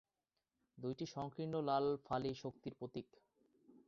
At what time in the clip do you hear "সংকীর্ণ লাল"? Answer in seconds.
1.05-1.85